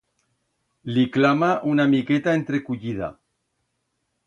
Li 0.95 1.03
clama 1.17 1.51
una 1.73 1.85
miqueta 1.93 2.35
entrecullida. 2.41 3.13